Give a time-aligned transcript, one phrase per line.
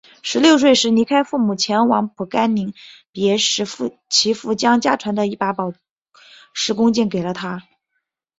[0.23, 2.73] 十六岁时离开父母前往蒲甘临
[3.11, 3.67] 别时
[4.09, 5.73] 其父将家传的一把宝
[6.55, 7.61] 石弓箭给了他。